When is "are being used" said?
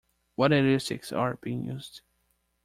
1.15-2.01